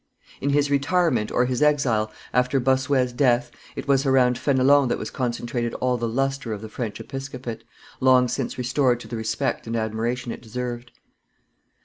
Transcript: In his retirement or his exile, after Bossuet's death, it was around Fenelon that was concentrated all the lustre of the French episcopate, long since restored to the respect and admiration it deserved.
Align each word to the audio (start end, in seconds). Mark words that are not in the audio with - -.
In 0.41 0.49
his 0.49 0.71
retirement 0.71 1.29
or 1.31 1.45
his 1.45 1.61
exile, 1.61 2.11
after 2.33 2.59
Bossuet's 2.59 3.13
death, 3.13 3.51
it 3.75 3.87
was 3.87 4.03
around 4.03 4.35
Fenelon 4.35 4.87
that 4.87 4.97
was 4.97 5.11
concentrated 5.11 5.75
all 5.75 5.95
the 5.95 6.07
lustre 6.09 6.53
of 6.53 6.61
the 6.63 6.69
French 6.69 6.99
episcopate, 6.99 7.63
long 7.99 8.27
since 8.27 8.57
restored 8.57 8.99
to 9.01 9.07
the 9.07 9.15
respect 9.15 9.67
and 9.67 9.75
admiration 9.75 10.31
it 10.31 10.41
deserved. 10.41 10.89